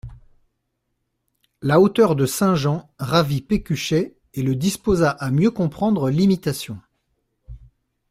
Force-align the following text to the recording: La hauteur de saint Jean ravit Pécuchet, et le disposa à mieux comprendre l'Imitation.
La 1.61 1.79
hauteur 1.79 2.15
de 2.15 2.25
saint 2.25 2.55
Jean 2.55 2.89
ravit 2.97 3.39
Pécuchet, 3.41 4.17
et 4.33 4.41
le 4.41 4.55
disposa 4.55 5.11
à 5.11 5.29
mieux 5.29 5.51
comprendre 5.51 6.09
l'Imitation. 6.09 6.79